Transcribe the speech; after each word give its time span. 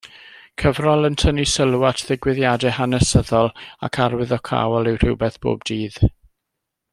Cyfrol 0.61 1.09
yn 1.09 1.17
tynnu 1.23 1.43
sylw 1.51 1.83
at 1.89 2.01
ddigwyddiadau 2.07 2.73
hanesyddol 2.77 3.51
ac 3.89 4.01
arwyddocaol 4.07 4.91
yw 4.93 4.99
Rhywbeth 5.05 5.39
Bob 5.45 5.69
Dydd. 5.73 6.01